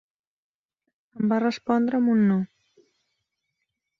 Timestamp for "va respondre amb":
1.33-2.13